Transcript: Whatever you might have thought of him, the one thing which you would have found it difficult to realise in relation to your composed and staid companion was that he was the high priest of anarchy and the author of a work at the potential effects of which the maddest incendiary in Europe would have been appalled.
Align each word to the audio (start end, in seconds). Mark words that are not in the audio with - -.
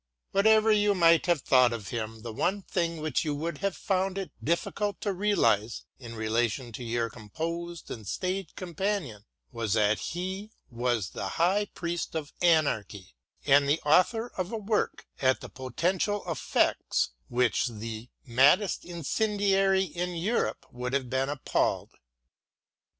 Whatever 0.31 0.71
you 0.71 0.95
might 0.95 1.27
have 1.27 1.41
thought 1.41 1.71
of 1.71 1.89
him, 1.89 2.23
the 2.23 2.33
one 2.33 2.63
thing 2.63 3.01
which 3.01 3.23
you 3.23 3.35
would 3.35 3.59
have 3.59 3.77
found 3.77 4.17
it 4.17 4.31
difficult 4.43 4.99
to 5.01 5.13
realise 5.13 5.83
in 5.99 6.15
relation 6.15 6.71
to 6.71 6.83
your 6.83 7.07
composed 7.07 7.91
and 7.91 8.07
staid 8.07 8.55
companion 8.55 9.25
was 9.51 9.73
that 9.73 9.99
he 9.99 10.49
was 10.71 11.11
the 11.11 11.27
high 11.37 11.65
priest 11.75 12.15
of 12.15 12.33
anarchy 12.41 13.13
and 13.45 13.69
the 13.69 13.79
author 13.81 14.31
of 14.37 14.51
a 14.51 14.57
work 14.57 15.05
at 15.21 15.39
the 15.39 15.49
potential 15.49 16.23
effects 16.27 17.09
of 17.09 17.31
which 17.35 17.67
the 17.67 18.09
maddest 18.25 18.83
incendiary 18.83 19.83
in 19.83 20.15
Europe 20.15 20.65
would 20.71 20.93
have 20.93 21.11
been 21.11 21.29
appalled. 21.29 21.93